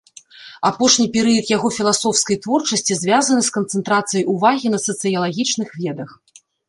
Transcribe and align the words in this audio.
Апошні 0.69 1.03
перыяд 1.17 1.51
яго 1.57 1.67
філасофскай 1.77 2.39
творчасці 2.45 2.97
звязаны 3.03 3.41
з 3.49 3.55
канцэнтрацыяй 3.59 4.25
увагі 4.37 4.67
на 4.77 4.81
сацыялагічных 4.87 5.69
ведах. 5.85 6.09